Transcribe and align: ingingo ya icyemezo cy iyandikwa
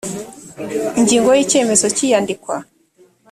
ingingo 0.99 1.27
ya 1.35 1.41
icyemezo 1.45 1.85
cy 1.95 2.03
iyandikwa 2.05 2.55